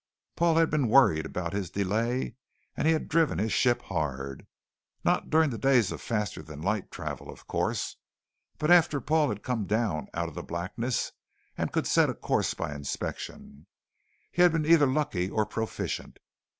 [0.35, 2.33] Paul had been worried about his delay
[2.75, 4.47] and he had driven his ship hard.
[5.03, 7.97] Not during the days of faster than light travel, of course,
[8.57, 11.11] but after Paul had come down out of the blackness
[11.55, 13.67] and could set a course by inspection.
[14.31, 16.17] He had been either lucky or proficient.